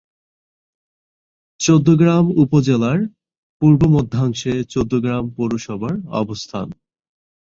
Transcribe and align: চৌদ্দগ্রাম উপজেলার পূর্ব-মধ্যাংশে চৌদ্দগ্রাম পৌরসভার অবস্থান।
চৌদ্দগ্রাম 1.59 2.25
উপজেলার 2.43 2.99
পূর্ব-মধ্যাংশে 3.61 4.53
চৌদ্দগ্রাম 4.63 5.23
পৌরসভার 5.35 5.95
অবস্থান। 6.13 6.67